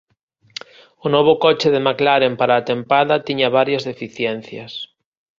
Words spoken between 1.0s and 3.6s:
O novo coche de McLaren para a tempada tiña